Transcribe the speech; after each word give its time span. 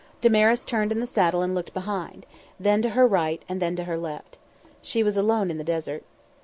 Damaris 0.19 0.65
turned 0.65 0.91
in 0.91 0.99
the 0.99 1.05
saddle 1.05 1.43
and 1.43 1.53
looked 1.53 1.75
behind, 1.75 2.25
and 2.57 2.65
then 2.65 2.81
to 2.81 2.89
her 2.97 3.05
right 3.05 3.43
and 3.47 3.61
then 3.61 3.75
to 3.75 3.83
her 3.83 3.99
left. 3.99 4.39
She 4.81 5.03
was 5.03 5.15
alone 5.15 5.51
in 5.51 5.59
the 5.59 5.63
desert. 5.63 6.03